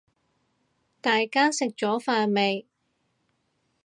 [0.99, 2.65] 大家食咗飯未